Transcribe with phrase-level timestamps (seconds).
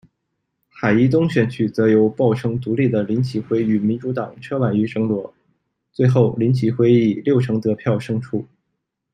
[0.67, 5.31] 海怡东选区则由报称独立的林启晖与民主党车宛谕争夺，
[5.93, 8.43] 最后林启晖以六成得票胜出。